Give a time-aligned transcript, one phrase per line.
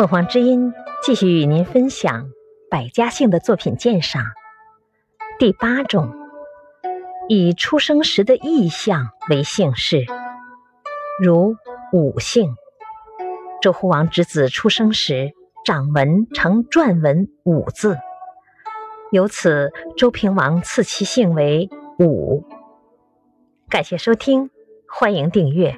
[0.00, 2.30] 凤凰之音继续与您分享
[2.70, 4.24] 百家姓的作品鉴赏。
[5.38, 6.10] 第八种，
[7.28, 10.06] 以出生时的意象为姓氏，
[11.22, 11.54] 如
[11.92, 12.54] 武姓。
[13.60, 15.32] 周胡王之子出生时，
[15.66, 17.98] 掌纹呈篆文“武”字，
[19.10, 22.42] 由此周平王赐其姓为武。
[23.68, 24.48] 感谢收听，
[24.88, 25.76] 欢迎订阅。